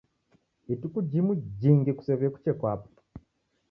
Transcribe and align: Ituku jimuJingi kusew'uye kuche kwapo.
Ituku 0.73 0.97
jimuJingi 1.09 1.89
kusew'uye 1.97 2.29
kuche 2.35 2.51
kwapo. 2.59 2.87